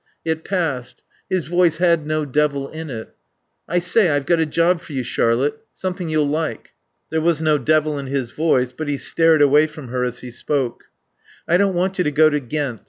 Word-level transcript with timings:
It 0.25 0.43
passed. 0.43 1.03
His 1.29 1.45
voice 1.45 1.77
had 1.77 2.07
no 2.07 2.25
devil 2.25 2.67
in 2.67 2.89
it. 2.89 3.15
"I 3.67 3.77
say, 3.77 4.09
I've 4.09 4.25
got 4.25 4.39
a 4.39 4.47
job 4.47 4.81
for 4.81 4.93
you, 4.93 5.03
Charlotte. 5.03 5.59
Something 5.75 6.09
you'll 6.09 6.27
like." 6.27 6.71
There 7.11 7.21
was 7.21 7.39
no 7.39 7.59
devil 7.59 7.99
in 7.99 8.07
his 8.07 8.31
voice, 8.31 8.71
but 8.71 8.87
he 8.87 8.97
stared 8.97 9.43
away 9.43 9.67
from 9.67 9.89
her 9.89 10.03
as 10.03 10.21
he 10.21 10.31
spoke. 10.31 10.85
"I 11.47 11.57
don't 11.57 11.75
want 11.75 11.99
you 11.99 12.03
to 12.03 12.11
go 12.11 12.31
to 12.31 12.39
Ghent. 12.39 12.79